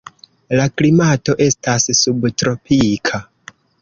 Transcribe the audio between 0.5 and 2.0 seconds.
La klimato estas